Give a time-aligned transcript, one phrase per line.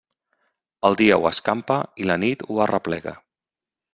[0.89, 3.17] El dia ho escampa i la nit ho arreplega.